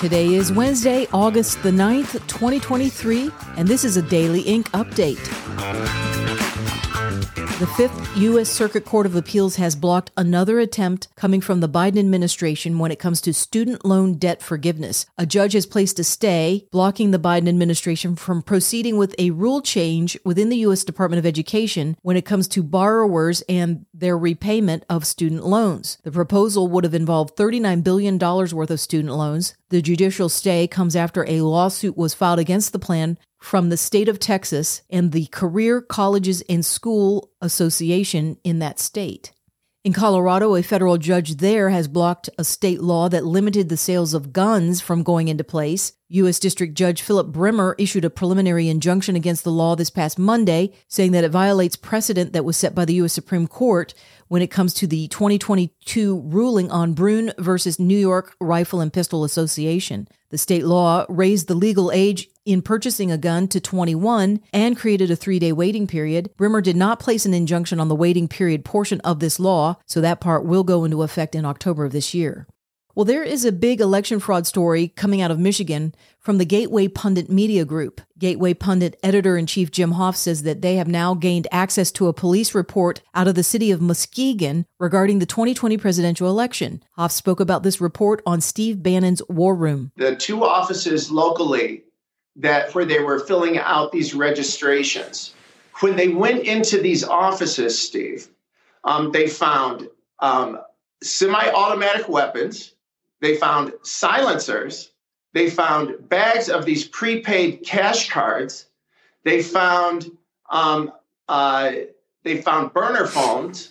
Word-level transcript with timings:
Today 0.00 0.34
is 0.34 0.50
Wednesday, 0.50 1.06
August 1.12 1.62
the 1.62 1.70
9th, 1.70 2.12
2023, 2.26 3.30
and 3.56 3.68
this 3.68 3.84
is 3.84 3.98
a 3.98 4.02
Daily 4.02 4.40
Ink 4.40 4.70
update. 4.70 5.18
The 7.60 7.66
Fifth 7.66 8.16
U.S. 8.16 8.48
Circuit 8.48 8.86
Court 8.86 9.04
of 9.04 9.14
Appeals 9.14 9.56
has 9.56 9.76
blocked 9.76 10.10
another 10.16 10.60
attempt 10.60 11.14
coming 11.14 11.42
from 11.42 11.60
the 11.60 11.68
Biden 11.68 11.98
administration 11.98 12.78
when 12.78 12.90
it 12.90 12.98
comes 12.98 13.20
to 13.20 13.34
student 13.34 13.84
loan 13.84 14.14
debt 14.14 14.40
forgiveness. 14.40 15.04
A 15.18 15.26
judge 15.26 15.52
has 15.52 15.66
placed 15.66 15.98
a 15.98 16.04
stay 16.04 16.66
blocking 16.72 17.10
the 17.10 17.18
Biden 17.18 17.50
administration 17.50 18.16
from 18.16 18.40
proceeding 18.40 18.96
with 18.96 19.14
a 19.18 19.32
rule 19.32 19.60
change 19.60 20.18
within 20.24 20.48
the 20.48 20.56
U.S. 20.56 20.84
Department 20.84 21.18
of 21.18 21.26
Education 21.26 21.98
when 22.00 22.16
it 22.16 22.24
comes 22.24 22.48
to 22.48 22.62
borrowers 22.62 23.42
and 23.46 23.84
their 24.00 24.18
repayment 24.18 24.84
of 24.88 25.06
student 25.06 25.46
loans. 25.46 25.98
The 26.02 26.10
proposal 26.10 26.68
would 26.68 26.84
have 26.84 26.94
involved 26.94 27.36
$39 27.36 27.84
billion 27.84 28.18
worth 28.18 28.70
of 28.70 28.80
student 28.80 29.14
loans. 29.14 29.54
The 29.68 29.80
judicial 29.80 30.28
stay 30.28 30.66
comes 30.66 30.96
after 30.96 31.24
a 31.28 31.42
lawsuit 31.42 31.96
was 31.96 32.14
filed 32.14 32.38
against 32.38 32.72
the 32.72 32.78
plan 32.78 33.18
from 33.38 33.68
the 33.68 33.76
state 33.76 34.08
of 34.08 34.18
Texas 34.18 34.82
and 34.90 35.12
the 35.12 35.26
Career 35.26 35.80
Colleges 35.80 36.42
and 36.48 36.64
School 36.64 37.30
Association 37.40 38.36
in 38.44 38.58
that 38.58 38.78
state. 38.78 39.32
In 39.82 39.94
Colorado, 39.94 40.56
a 40.56 40.62
federal 40.62 40.98
judge 40.98 41.36
there 41.36 41.70
has 41.70 41.88
blocked 41.88 42.28
a 42.36 42.44
state 42.44 42.82
law 42.82 43.08
that 43.08 43.24
limited 43.24 43.70
the 43.70 43.78
sales 43.78 44.12
of 44.12 44.32
guns 44.32 44.82
from 44.82 45.02
going 45.02 45.28
into 45.28 45.44
place. 45.44 45.94
U.S. 46.12 46.40
District 46.40 46.74
Judge 46.74 47.02
Philip 47.02 47.28
Brimmer 47.28 47.76
issued 47.78 48.04
a 48.04 48.10
preliminary 48.10 48.68
injunction 48.68 49.14
against 49.14 49.44
the 49.44 49.52
law 49.52 49.76
this 49.76 49.90
past 49.90 50.18
Monday, 50.18 50.72
saying 50.88 51.12
that 51.12 51.22
it 51.22 51.30
violates 51.30 51.76
precedent 51.76 52.32
that 52.32 52.44
was 52.44 52.56
set 52.56 52.74
by 52.74 52.84
the 52.84 52.94
U.S. 52.94 53.12
Supreme 53.12 53.46
Court 53.46 53.94
when 54.26 54.42
it 54.42 54.50
comes 54.50 54.74
to 54.74 54.88
the 54.88 55.06
2022 55.06 56.20
ruling 56.22 56.68
on 56.70 56.94
Bruen 56.94 57.32
versus 57.38 57.78
New 57.78 57.96
York 57.96 58.34
Rifle 58.40 58.80
and 58.80 58.92
Pistol 58.92 59.22
Association. 59.22 60.08
The 60.30 60.38
state 60.38 60.64
law 60.64 61.06
raised 61.08 61.46
the 61.46 61.54
legal 61.54 61.92
age 61.92 62.28
in 62.44 62.62
purchasing 62.62 63.12
a 63.12 63.18
gun 63.18 63.46
to 63.48 63.60
21 63.60 64.40
and 64.52 64.76
created 64.76 65.12
a 65.12 65.16
three 65.16 65.38
day 65.38 65.52
waiting 65.52 65.86
period. 65.86 66.30
Brimmer 66.36 66.60
did 66.60 66.76
not 66.76 66.98
place 66.98 67.24
an 67.24 67.34
injunction 67.34 67.78
on 67.78 67.88
the 67.88 67.94
waiting 67.94 68.26
period 68.26 68.64
portion 68.64 69.00
of 69.02 69.20
this 69.20 69.38
law, 69.38 69.76
so 69.86 70.00
that 70.00 70.20
part 70.20 70.44
will 70.44 70.64
go 70.64 70.84
into 70.84 71.02
effect 71.02 71.36
in 71.36 71.44
October 71.44 71.84
of 71.84 71.92
this 71.92 72.14
year. 72.14 72.48
Well, 73.00 73.06
there 73.06 73.24
is 73.24 73.46
a 73.46 73.50
big 73.50 73.80
election 73.80 74.20
fraud 74.20 74.46
story 74.46 74.88
coming 74.88 75.22
out 75.22 75.30
of 75.30 75.38
Michigan 75.38 75.94
from 76.18 76.36
the 76.36 76.44
Gateway 76.44 76.86
Pundit 76.86 77.30
Media 77.30 77.64
Group. 77.64 78.02
Gateway 78.18 78.52
Pundit 78.52 79.00
editor 79.02 79.38
in 79.38 79.46
chief 79.46 79.70
Jim 79.70 79.94
Hoft 79.94 80.16
says 80.16 80.42
that 80.42 80.60
they 80.60 80.74
have 80.74 80.86
now 80.86 81.14
gained 81.14 81.48
access 81.50 81.90
to 81.92 82.08
a 82.08 82.12
police 82.12 82.54
report 82.54 83.00
out 83.14 83.26
of 83.26 83.36
the 83.36 83.42
city 83.42 83.70
of 83.70 83.80
Muskegon 83.80 84.66
regarding 84.78 85.18
the 85.18 85.24
2020 85.24 85.78
presidential 85.78 86.28
election. 86.28 86.82
Hoft 86.98 87.12
spoke 87.12 87.40
about 87.40 87.62
this 87.62 87.80
report 87.80 88.20
on 88.26 88.42
Steve 88.42 88.82
Bannon's 88.82 89.22
War 89.30 89.54
Room. 89.54 89.92
The 89.96 90.14
two 90.14 90.44
offices 90.44 91.10
locally 91.10 91.84
that 92.36 92.74
where 92.74 92.84
they 92.84 92.98
were 92.98 93.20
filling 93.20 93.56
out 93.56 93.92
these 93.92 94.12
registrations. 94.12 95.32
When 95.80 95.96
they 95.96 96.08
went 96.08 96.44
into 96.44 96.78
these 96.78 97.02
offices, 97.02 97.80
Steve, 97.80 98.28
um, 98.84 99.10
they 99.10 99.26
found 99.26 99.88
um, 100.18 100.60
semi-automatic 101.02 102.06
weapons. 102.06 102.74
They 103.20 103.36
found 103.36 103.72
silencers. 103.82 104.90
They 105.32 105.50
found 105.50 106.08
bags 106.08 106.48
of 106.48 106.64
these 106.64 106.88
prepaid 106.88 107.62
cash 107.64 108.10
cards. 108.10 108.66
They 109.24 109.42
found 109.42 110.10
um, 110.50 110.92
uh, 111.28 111.72
they 112.24 112.42
found 112.42 112.72
burner 112.72 113.06
phones, 113.06 113.70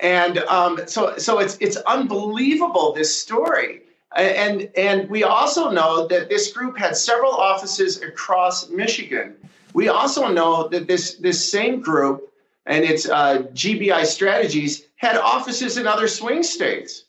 and 0.00 0.38
um, 0.38 0.80
so 0.86 1.18
so 1.18 1.38
it's 1.38 1.58
it's 1.60 1.76
unbelievable 1.76 2.92
this 2.92 3.14
story. 3.14 3.82
And, 4.16 4.70
and 4.76 5.10
we 5.10 5.24
also 5.24 5.70
know 5.70 6.06
that 6.06 6.28
this 6.28 6.52
group 6.52 6.78
had 6.78 6.96
several 6.96 7.32
offices 7.32 8.00
across 8.00 8.68
Michigan. 8.68 9.34
We 9.72 9.88
also 9.88 10.28
know 10.28 10.68
that 10.68 10.86
this, 10.86 11.16
this 11.16 11.50
same 11.50 11.80
group 11.80 12.32
and 12.66 12.84
its 12.84 13.08
uh, 13.08 13.42
GBI 13.52 14.06
strategies 14.06 14.84
had 14.96 15.16
offices 15.16 15.76
in 15.76 15.86
other 15.86 16.06
swing 16.06 16.44
states. 16.44 17.03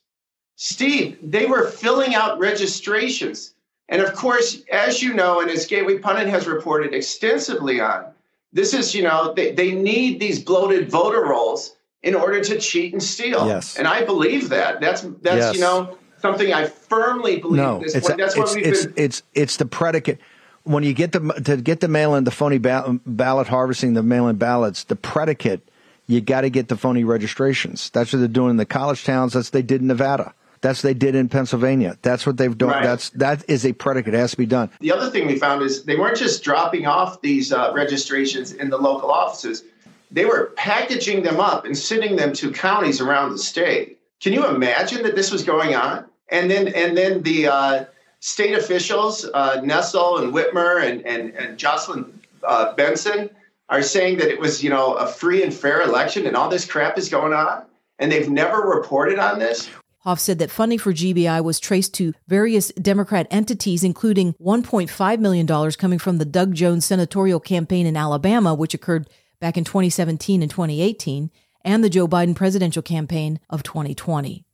Steve, 0.55 1.17
they 1.21 1.45
were 1.45 1.69
filling 1.69 2.15
out 2.15 2.39
registrations. 2.39 3.53
And 3.89 4.01
of 4.01 4.13
course, 4.13 4.61
as 4.71 5.01
you 5.03 5.13
know, 5.13 5.41
and 5.41 5.49
as 5.49 5.65
Gateway 5.65 5.99
Pundit 5.99 6.27
has 6.27 6.47
reported 6.47 6.93
extensively 6.93 7.79
on, 7.79 8.05
this 8.53 8.73
is, 8.73 8.95
you 8.95 9.03
know, 9.03 9.33
they, 9.33 9.51
they 9.51 9.71
need 9.71 10.19
these 10.19 10.43
bloated 10.43 10.89
voter 10.89 11.23
rolls 11.23 11.75
in 12.01 12.15
order 12.15 12.41
to 12.41 12.59
cheat 12.59 12.93
and 12.93 13.03
steal. 13.03 13.47
Yes. 13.47 13.77
And 13.77 13.87
I 13.87 14.05
believe 14.05 14.49
that. 14.49 14.79
That's 14.79 15.01
that's 15.21 15.37
yes. 15.37 15.55
you 15.55 15.61
know 15.61 15.97
something 16.19 16.53
I 16.53 16.65
firmly 16.65 17.39
believe. 17.39 17.61
No, 17.61 17.79
this 17.79 17.95
it's, 17.95 18.07
That's 18.07 18.37
it's, 18.37 18.55
it's, 18.55 18.85
been... 18.85 18.93
it's, 18.95 19.23
it's 19.33 19.57
the 19.57 19.65
predicate. 19.65 20.19
When 20.63 20.83
you 20.83 20.93
get 20.93 21.11
the 21.11 21.19
to 21.43 21.57
get 21.57 21.81
the 21.81 21.87
mail 21.87 22.15
in, 22.15 22.23
the 22.23 22.31
phony 22.31 22.57
ba- 22.57 22.99
ballot 23.05 23.47
harvesting, 23.47 23.93
the 23.93 24.01
mail 24.01 24.27
in 24.27 24.37
ballots, 24.37 24.85
the 24.85 24.95
predicate, 24.95 25.61
you 26.07 26.21
got 26.21 26.41
to 26.41 26.49
get 26.49 26.69
the 26.69 26.77
phony 26.77 27.03
registrations. 27.03 27.89
That's 27.91 28.13
what 28.13 28.19
they're 28.19 28.27
doing 28.27 28.51
in 28.51 28.57
the 28.57 28.65
college 28.65 29.03
towns. 29.03 29.33
That's 29.33 29.47
what 29.47 29.53
they 29.53 29.61
did 29.61 29.81
in 29.81 29.87
Nevada. 29.87 30.33
That's 30.65 30.83
what 30.83 30.89
they 30.89 30.93
did 30.93 31.15
in 31.15 31.29
Pennsylvania. 31.29 31.97
That's 32.01 32.25
what 32.25 32.37
they've 32.37 32.57
done. 32.57 32.69
Right. 32.69 32.83
That's 32.83 33.09
that 33.11 33.43
is 33.47 33.65
a 33.65 33.73
predicate. 33.73 34.13
It 34.13 34.17
has 34.17 34.31
to 34.31 34.37
be 34.37 34.45
done. 34.45 34.69
The 34.79 34.91
other 34.91 35.09
thing 35.09 35.27
we 35.27 35.37
found 35.37 35.61
is 35.61 35.83
they 35.83 35.95
weren't 35.95 36.17
just 36.17 36.43
dropping 36.43 36.87
off 36.87 37.21
these 37.21 37.53
uh, 37.53 37.71
registrations 37.73 38.51
in 38.51 38.69
the 38.69 38.77
local 38.77 39.11
offices. 39.11 39.63
They 40.11 40.25
were 40.25 40.53
packaging 40.55 41.23
them 41.23 41.39
up 41.39 41.65
and 41.65 41.77
sending 41.77 42.15
them 42.15 42.33
to 42.33 42.51
counties 42.51 43.01
around 43.01 43.31
the 43.31 43.37
state. 43.37 43.99
Can 44.21 44.33
you 44.33 44.47
imagine 44.47 45.03
that 45.03 45.15
this 45.15 45.31
was 45.31 45.43
going 45.43 45.75
on? 45.75 46.05
and 46.29 46.49
then 46.49 46.67
and 46.69 46.97
then 46.97 47.21
the 47.23 47.47
uh, 47.47 47.85
state 48.19 48.57
officials, 48.57 49.25
uh, 49.33 49.61
Nessel 49.61 50.21
and 50.21 50.33
Whitmer 50.33 50.83
and 50.83 51.05
and, 51.05 51.31
and 51.35 51.57
Jocelyn 51.57 52.19
uh, 52.43 52.73
Benson, 52.73 53.29
are 53.69 53.81
saying 53.81 54.17
that 54.17 54.29
it 54.29 54.39
was 54.39 54.63
you 54.63 54.69
know 54.69 54.93
a 54.95 55.07
free 55.07 55.43
and 55.43 55.53
fair 55.53 55.81
election, 55.81 56.25
and 56.25 56.35
all 56.35 56.49
this 56.49 56.65
crap 56.65 56.97
is 56.97 57.09
going 57.09 57.33
on, 57.33 57.63
and 57.99 58.11
they've 58.11 58.29
never 58.29 58.61
reported 58.61 59.19
on 59.19 59.39
this. 59.39 59.69
Hoft 60.05 60.19
said 60.19 60.37
that 60.39 60.51
funding 60.51 60.77
for 60.77 60.93
GBI 60.93 61.43
was 61.43 61.59
traced 61.59 61.95
to 61.95 62.13
various 62.27 62.67
Democrat 62.73 63.25
entities, 63.31 63.83
including 63.83 64.33
$1.5 64.33 65.19
million 65.19 65.71
coming 65.71 65.97
from 65.97 66.19
the 66.19 66.25
Doug 66.25 66.53
Jones 66.53 66.85
senatorial 66.85 67.39
campaign 67.39 67.87
in 67.87 67.97
Alabama, 67.97 68.53
which 68.53 68.75
occurred 68.75 69.09
back 69.39 69.57
in 69.57 69.63
2017 69.63 70.43
and 70.43 70.51
2018, 70.51 71.31
and 71.63 71.83
the 71.83 71.89
Joe 71.89 72.07
Biden 72.07 72.35
presidential 72.35 72.83
campaign 72.83 73.39
of 73.49 73.63
2020. 73.63 74.45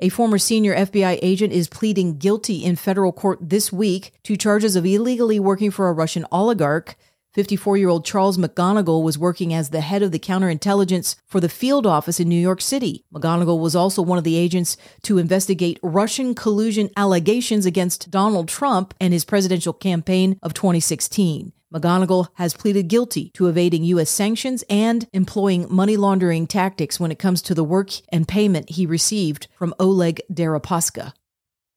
A 0.00 0.08
former 0.08 0.38
senior 0.38 0.74
FBI 0.74 1.18
agent 1.22 1.52
is 1.52 1.68
pleading 1.68 2.18
guilty 2.18 2.64
in 2.64 2.76
federal 2.76 3.12
court 3.12 3.38
this 3.40 3.72
week 3.72 4.12
to 4.24 4.36
charges 4.36 4.76
of 4.76 4.86
illegally 4.86 5.40
working 5.40 5.70
for 5.70 5.88
a 5.88 5.92
Russian 5.92 6.26
oligarch. 6.30 6.96
54 7.34 7.76
year 7.76 7.88
old 7.88 8.04
Charles 8.04 8.38
McGonigal 8.38 9.02
was 9.02 9.18
working 9.18 9.52
as 9.52 9.70
the 9.70 9.80
head 9.80 10.02
of 10.02 10.12
the 10.12 10.20
counterintelligence 10.20 11.16
for 11.26 11.40
the 11.40 11.48
field 11.48 11.84
office 11.84 12.20
in 12.20 12.28
New 12.28 12.40
York 12.40 12.60
City. 12.60 13.04
McGonigal 13.12 13.58
was 13.58 13.74
also 13.74 14.02
one 14.02 14.18
of 14.18 14.24
the 14.24 14.36
agents 14.36 14.76
to 15.02 15.18
investigate 15.18 15.80
Russian 15.82 16.36
collusion 16.36 16.90
allegations 16.96 17.66
against 17.66 18.10
Donald 18.10 18.46
Trump 18.48 18.94
and 19.00 19.12
his 19.12 19.24
presidential 19.24 19.72
campaign 19.72 20.38
of 20.42 20.54
2016. 20.54 21.52
McGonigal 21.74 22.28
has 22.34 22.54
pleaded 22.54 22.86
guilty 22.86 23.30
to 23.30 23.48
evading 23.48 23.82
U.S. 23.84 24.10
sanctions 24.10 24.62
and 24.70 25.08
employing 25.12 25.66
money 25.68 25.96
laundering 25.96 26.46
tactics 26.46 27.00
when 27.00 27.10
it 27.10 27.18
comes 27.18 27.42
to 27.42 27.54
the 27.54 27.64
work 27.64 27.90
and 28.10 28.28
payment 28.28 28.70
he 28.70 28.86
received 28.86 29.48
from 29.58 29.74
Oleg 29.80 30.20
Deripaska. 30.32 31.14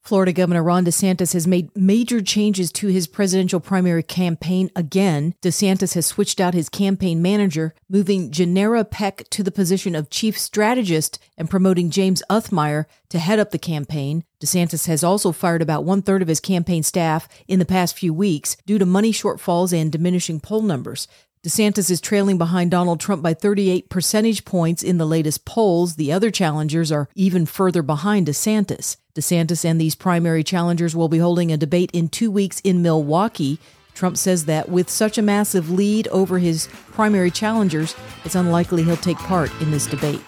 Florida 0.08 0.32
Governor 0.32 0.64
Ron 0.64 0.86
DeSantis 0.86 1.34
has 1.34 1.46
made 1.46 1.76
major 1.76 2.22
changes 2.22 2.72
to 2.72 2.88
his 2.88 3.08
presidential 3.08 3.60
primary 3.60 4.04
campaign 4.04 4.72
again. 4.74 5.36
DeSantis 5.42 5.96
has 5.96 6.06
switched 6.06 6.40
out 6.40 6.54
his 6.54 6.70
campaign 6.70 7.22
manager, 7.22 7.74
moving 7.90 8.32
Generra 8.32 8.90
Peck 8.90 9.30
to 9.32 9.44
the 9.44 9.52
position 9.52 9.96
of 9.96 10.10
chief 10.10 10.38
strategist 10.38 11.20
and 11.38 11.50
promoting 11.50 11.90
James 11.90 12.24
Uthmeier 12.30 12.86
to 13.10 13.20
head 13.20 13.38
up 13.38 13.52
the 13.52 13.60
campaign. 13.60 14.24
DeSantis 14.40 14.88
has 14.88 15.04
also 15.04 15.34
fired 15.34 15.62
about 15.62 15.84
one 15.84 16.02
third 16.02 16.22
of 16.22 16.30
his 16.30 16.40
campaign 16.40 16.84
staff 16.84 17.28
in 17.50 17.60
the 17.60 17.66
past 17.66 17.98
few 17.98 18.14
weeks 18.14 18.56
due 18.66 18.78
to 18.78 18.86
money 18.86 19.12
shortfalls 19.12 19.78
and 19.78 19.92
diminishing 19.92 20.40
poll 20.40 20.62
numbers. 20.62 21.10
DeSantis 21.44 21.92
is 21.92 22.02
trailing 22.02 22.38
behind 22.38 22.72
Donald 22.72 23.00
Trump 23.00 23.22
by 23.22 23.34
38 23.34 23.90
percentage 23.90 24.44
points 24.44 24.84
in 24.84 24.98
the 24.98 25.06
latest 25.06 25.46
polls. 25.46 25.96
The 25.96 26.12
other 26.12 26.32
challengers 26.32 26.92
are 26.92 27.10
even 27.14 27.46
further 27.46 27.82
behind 27.82 28.28
DeSantis. 28.28 28.98
DeSantis 29.18 29.66
and 29.66 29.82
these 29.82 29.96
primary 29.96 30.44
challengers 30.44 30.96
will 30.96 31.10
be 31.10 31.18
holding 31.18 31.52
a 31.52 31.58
debate 31.58 31.90
in 31.92 32.08
two 32.08 32.30
weeks 32.30 32.60
in 32.62 32.84
Milwaukee. 32.84 33.60
Trump 33.96 34.16
says 34.16 34.46
that 34.46 34.70
with 34.70 34.92
such 34.92 35.18
a 35.18 35.24
massive 35.24 35.72
lead 35.72 36.08
over 36.10 36.38
his 36.38 36.68
primary 36.92 37.32
challengers, 37.32 37.96
it's 38.24 38.36
unlikely 38.36 38.84
he'll 38.84 38.96
take 38.96 39.18
part 39.18 39.52
in 39.60 39.72
this 39.72 39.88
debate. 39.88 40.22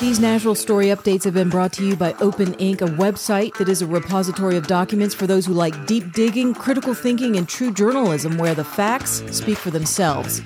These 0.00 0.18
national 0.18 0.56
story 0.56 0.86
updates 0.86 1.22
have 1.22 1.34
been 1.34 1.48
brought 1.48 1.72
to 1.74 1.86
you 1.86 1.94
by 1.94 2.12
Open 2.14 2.54
Ink, 2.54 2.80
a 2.82 2.86
website 2.86 3.56
that 3.58 3.68
is 3.68 3.82
a 3.82 3.86
repository 3.86 4.56
of 4.56 4.66
documents 4.66 5.14
for 5.14 5.28
those 5.28 5.46
who 5.46 5.52
like 5.52 5.86
deep 5.86 6.12
digging, 6.12 6.54
critical 6.54 6.92
thinking, 6.92 7.36
and 7.36 7.48
true 7.48 7.72
journalism 7.72 8.36
where 8.36 8.56
the 8.56 8.64
facts 8.64 9.22
speak 9.30 9.58
for 9.58 9.70
themselves. 9.70 10.42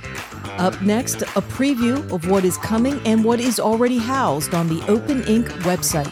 Up 0.59 0.81
next, 0.81 1.21
a 1.21 1.43
preview 1.43 2.11
of 2.11 2.29
what 2.29 2.43
is 2.45 2.57
coming 2.57 2.99
and 3.07 3.23
what 3.23 3.41
is 3.41 3.61
already 3.61 3.99
housed 3.99 4.55
on 4.55 4.69
the 4.69 4.83
Open 4.89 5.23
Ink 5.25 5.49
website. 5.65 6.11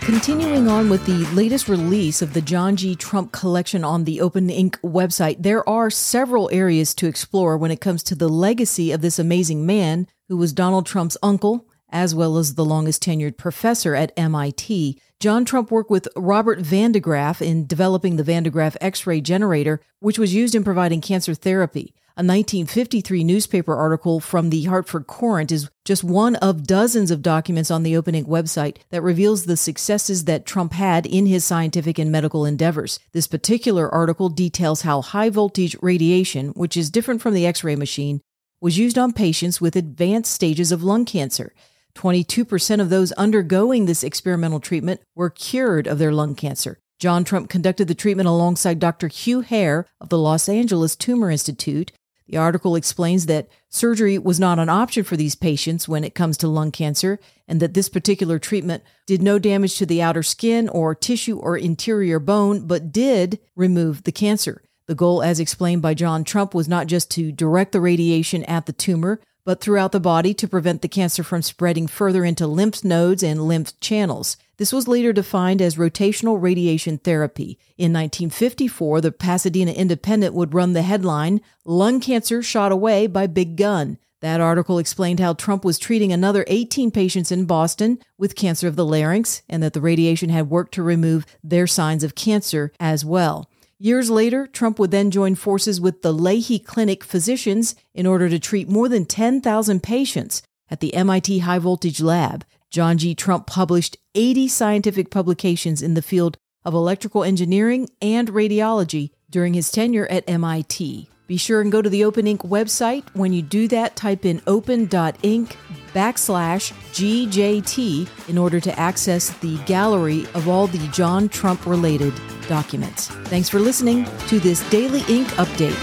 Continuing 0.00 0.68
on 0.68 0.88
with 0.88 1.04
the 1.04 1.26
latest 1.34 1.68
release 1.68 2.22
of 2.22 2.32
the 2.32 2.40
John 2.40 2.76
G. 2.76 2.96
Trump 2.96 3.30
collection 3.32 3.84
on 3.84 4.04
the 4.04 4.22
Open 4.22 4.48
Ink 4.48 4.78
website, 4.82 5.36
there 5.38 5.68
are 5.68 5.90
several 5.90 6.48
areas 6.50 6.94
to 6.94 7.06
explore 7.06 7.58
when 7.58 7.70
it 7.70 7.80
comes 7.80 8.02
to 8.04 8.14
the 8.14 8.28
legacy 8.28 8.90
of 8.90 9.02
this 9.02 9.18
amazing 9.18 9.66
man 9.66 10.06
who 10.28 10.38
was 10.38 10.54
Donald 10.54 10.86
Trump's 10.86 11.18
uncle, 11.22 11.68
as 11.94 12.14
well 12.14 12.36
as 12.36 12.56
the 12.56 12.64
longest 12.64 13.02
tenured 13.02 13.38
professor 13.38 13.94
at 13.94 14.12
MIT. 14.16 15.00
John 15.20 15.44
Trump 15.44 15.70
worked 15.70 15.90
with 15.90 16.08
Robert 16.16 16.58
Van 16.58 16.90
de 16.90 17.00
Graaff 17.00 17.40
in 17.40 17.66
developing 17.66 18.16
the 18.16 18.24
Van 18.24 18.42
de 18.42 18.50
Graaff 18.50 18.76
X 18.80 19.06
ray 19.06 19.20
generator, 19.20 19.80
which 20.00 20.18
was 20.18 20.34
used 20.34 20.56
in 20.56 20.64
providing 20.64 21.00
cancer 21.00 21.34
therapy. 21.34 21.94
A 22.16 22.22
1953 22.22 23.24
newspaper 23.24 23.74
article 23.74 24.20
from 24.20 24.50
the 24.50 24.64
Hartford 24.64 25.06
Courant 25.06 25.50
is 25.50 25.68
just 25.84 26.04
one 26.04 26.36
of 26.36 26.66
dozens 26.66 27.10
of 27.10 27.22
documents 27.22 27.70
on 27.70 27.82
the 27.82 27.96
Open 27.96 28.14
Ink 28.14 28.28
website 28.28 28.76
that 28.90 29.02
reveals 29.02 29.46
the 29.46 29.56
successes 29.56 30.24
that 30.24 30.46
Trump 30.46 30.74
had 30.74 31.06
in 31.06 31.26
his 31.26 31.44
scientific 31.44 31.98
and 31.98 32.12
medical 32.12 32.44
endeavors. 32.44 33.00
This 33.12 33.26
particular 33.26 33.88
article 33.92 34.28
details 34.28 34.82
how 34.82 35.00
high 35.00 35.30
voltage 35.30 35.76
radiation, 35.82 36.50
which 36.50 36.76
is 36.76 36.90
different 36.90 37.20
from 37.20 37.34
the 37.34 37.46
X 37.46 37.64
ray 37.64 37.74
machine, 37.74 38.20
was 38.60 38.78
used 38.78 38.96
on 38.96 39.12
patients 39.12 39.60
with 39.60 39.74
advanced 39.74 40.32
stages 40.32 40.70
of 40.70 40.84
lung 40.84 41.04
cancer. 41.04 41.52
22% 41.94 42.80
of 42.80 42.90
those 42.90 43.12
undergoing 43.12 43.86
this 43.86 44.02
experimental 44.02 44.60
treatment 44.60 45.00
were 45.14 45.30
cured 45.30 45.86
of 45.86 45.98
their 45.98 46.12
lung 46.12 46.34
cancer. 46.34 46.78
John 46.98 47.24
Trump 47.24 47.48
conducted 47.48 47.88
the 47.88 47.94
treatment 47.94 48.28
alongside 48.28 48.78
Dr. 48.78 49.08
Hugh 49.08 49.40
Hare 49.40 49.86
of 50.00 50.08
the 50.08 50.18
Los 50.18 50.48
Angeles 50.48 50.96
Tumor 50.96 51.30
Institute. 51.30 51.92
The 52.26 52.36
article 52.38 52.76
explains 52.76 53.26
that 53.26 53.48
surgery 53.68 54.18
was 54.18 54.40
not 54.40 54.58
an 54.58 54.70
option 54.70 55.04
for 55.04 55.16
these 55.16 55.34
patients 55.34 55.86
when 55.86 56.04
it 56.04 56.14
comes 56.14 56.38
to 56.38 56.48
lung 56.48 56.72
cancer, 56.72 57.18
and 57.46 57.60
that 57.60 57.74
this 57.74 57.88
particular 57.88 58.38
treatment 58.38 58.82
did 59.06 59.20
no 59.20 59.38
damage 59.38 59.76
to 59.76 59.86
the 59.86 60.00
outer 60.00 60.22
skin 60.22 60.68
or 60.70 60.94
tissue 60.94 61.38
or 61.38 61.58
interior 61.58 62.18
bone, 62.18 62.66
but 62.66 62.92
did 62.92 63.40
remove 63.54 64.04
the 64.04 64.12
cancer. 64.12 64.62
The 64.86 64.94
goal, 64.94 65.22
as 65.22 65.40
explained 65.40 65.82
by 65.82 65.94
John 65.94 66.24
Trump, 66.24 66.54
was 66.54 66.68
not 66.68 66.86
just 66.86 67.10
to 67.12 67.32
direct 67.32 67.72
the 67.72 67.80
radiation 67.80 68.44
at 68.44 68.66
the 68.66 68.72
tumor, 68.72 69.20
but 69.44 69.60
throughout 69.60 69.92
the 69.92 70.00
body 70.00 70.34
to 70.34 70.48
prevent 70.48 70.82
the 70.82 70.88
cancer 70.88 71.22
from 71.22 71.42
spreading 71.42 71.86
further 71.86 72.24
into 72.24 72.46
lymph 72.46 72.84
nodes 72.84 73.22
and 73.22 73.46
lymph 73.46 73.78
channels. 73.80 74.36
This 74.56 74.72
was 74.72 74.88
later 74.88 75.12
defined 75.12 75.60
as 75.60 75.76
rotational 75.76 76.40
radiation 76.40 76.98
therapy. 76.98 77.58
In 77.76 77.92
1954, 77.92 79.00
the 79.00 79.12
Pasadena 79.12 79.72
Independent 79.72 80.34
would 80.34 80.54
run 80.54 80.72
the 80.72 80.82
headline, 80.82 81.40
Lung 81.64 82.00
Cancer 82.00 82.42
Shot 82.42 82.72
Away 82.72 83.06
by 83.06 83.26
Big 83.26 83.56
Gun. 83.56 83.98
That 84.20 84.40
article 84.40 84.78
explained 84.78 85.20
how 85.20 85.34
Trump 85.34 85.66
was 85.66 85.78
treating 85.78 86.10
another 86.10 86.46
18 86.46 86.90
patients 86.90 87.30
in 87.30 87.44
Boston 87.44 87.98
with 88.16 88.36
cancer 88.36 88.66
of 88.66 88.74
the 88.74 88.86
larynx 88.86 89.42
and 89.50 89.62
that 89.62 89.74
the 89.74 89.82
radiation 89.82 90.30
had 90.30 90.48
worked 90.48 90.72
to 90.74 90.82
remove 90.82 91.26
their 91.42 91.66
signs 91.66 92.02
of 92.02 92.14
cancer 92.14 92.72
as 92.80 93.04
well. 93.04 93.50
Years 93.84 94.08
later, 94.08 94.46
Trump 94.46 94.78
would 94.78 94.92
then 94.92 95.10
join 95.10 95.34
forces 95.34 95.78
with 95.78 96.00
the 96.00 96.10
Lahey 96.14 96.58
Clinic 96.58 97.04
physicians 97.04 97.74
in 97.92 98.06
order 98.06 98.30
to 98.30 98.38
treat 98.38 98.66
more 98.66 98.88
than 98.88 99.04
10,000 99.04 99.82
patients 99.82 100.40
at 100.70 100.80
the 100.80 100.94
MIT 100.94 101.40
High 101.40 101.58
Voltage 101.58 102.00
Lab. 102.00 102.46
John 102.70 102.96
G. 102.96 103.14
Trump 103.14 103.46
published 103.46 103.98
80 104.14 104.48
scientific 104.48 105.10
publications 105.10 105.82
in 105.82 105.92
the 105.92 106.00
field 106.00 106.38
of 106.64 106.72
electrical 106.72 107.24
engineering 107.24 107.90
and 108.00 108.28
radiology 108.28 109.10
during 109.28 109.52
his 109.52 109.70
tenure 109.70 110.06
at 110.06 110.26
MIT. 110.26 111.10
Be 111.26 111.36
sure 111.36 111.60
and 111.60 111.70
go 111.70 111.82
to 111.82 111.90
the 111.90 112.04
Open 112.04 112.26
Ink 112.26 112.40
website. 112.40 113.04
When 113.12 113.34
you 113.34 113.42
do 113.42 113.68
that, 113.68 113.96
type 113.96 114.24
in 114.24 114.40
open.ink 114.46 115.56
backslash 115.92 116.72
GJT 116.94 118.30
in 118.30 118.38
order 118.38 118.60
to 118.60 118.78
access 118.80 119.28
the 119.28 119.58
gallery 119.64 120.24
of 120.32 120.48
all 120.48 120.68
the 120.68 120.88
John 120.88 121.28
Trump 121.28 121.66
related 121.66 122.14
documents. 122.48 123.08
Thanks 123.28 123.48
for 123.48 123.58
listening 123.58 124.04
to 124.28 124.38
this 124.40 124.68
Daily 124.70 125.02
Ink 125.08 125.28
update. 125.38 125.74